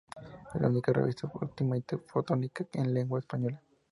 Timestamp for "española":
3.19-3.61